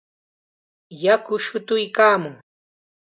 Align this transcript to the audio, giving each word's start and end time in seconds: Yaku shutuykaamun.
Yaku 1.03 1.33
shutuykaamun. 1.45 2.35